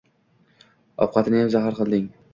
Ovqatniyam 1.07 1.55
zahar 1.57 1.79
qilding 1.83 2.13